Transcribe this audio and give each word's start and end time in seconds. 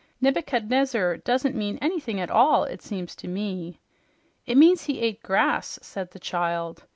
Nebuchadnezzar 0.19 1.17
doesn't 1.17 1.55
mean 1.55 1.77
anything 1.79 2.19
at 2.19 2.31
all, 2.31 2.63
it 2.63 2.81
seems 2.81 3.15
to 3.17 3.27
me." 3.27 3.81
"It 4.47 4.57
means 4.57 4.85
he 4.85 4.99
ate 4.99 5.21
grass," 5.21 5.77
said 5.83 6.09
the 6.09 6.17
child. 6.17 6.85